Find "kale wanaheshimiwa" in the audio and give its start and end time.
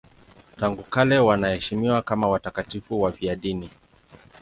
0.83-2.01